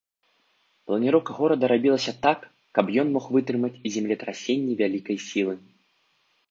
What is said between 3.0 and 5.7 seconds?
ён мог вытрымаць землетрасенні вялікай сілы.